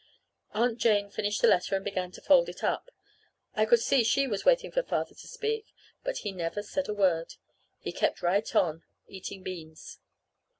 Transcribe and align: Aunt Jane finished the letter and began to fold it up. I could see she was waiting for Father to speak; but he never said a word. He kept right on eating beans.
Aunt 0.55 0.79
Jane 0.79 1.11
finished 1.11 1.43
the 1.43 1.47
letter 1.47 1.75
and 1.75 1.85
began 1.85 2.11
to 2.13 2.21
fold 2.23 2.49
it 2.49 2.63
up. 2.63 2.89
I 3.53 3.67
could 3.67 3.79
see 3.81 4.03
she 4.03 4.25
was 4.27 4.43
waiting 4.45 4.71
for 4.71 4.81
Father 4.81 5.13
to 5.13 5.27
speak; 5.27 5.67
but 6.03 6.17
he 6.25 6.31
never 6.31 6.63
said 6.63 6.89
a 6.89 6.93
word. 6.95 7.35
He 7.77 7.91
kept 7.91 8.23
right 8.23 8.55
on 8.55 8.81
eating 9.07 9.43
beans. 9.43 9.99